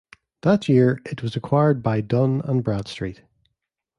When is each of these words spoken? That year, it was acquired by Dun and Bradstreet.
That 0.41 0.67
year, 0.67 0.99
it 1.05 1.21
was 1.21 1.35
acquired 1.35 1.83
by 1.83 2.01
Dun 2.01 2.41
and 2.45 2.63
Bradstreet. 2.63 3.21